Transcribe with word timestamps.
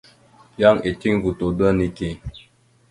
Yan 0.61 0.77
eteŋ 0.91 1.15
voto 1.23 1.47
da 1.57 1.69
neke. 1.77 2.09